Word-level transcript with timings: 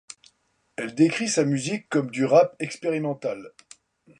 Elle 0.77 0.95
décrit 0.95 1.29
sa 1.29 1.43
musique 1.45 1.87
comme 1.89 2.09
du 2.09 2.25
rap 2.25 2.55
expérimental. 2.59 3.51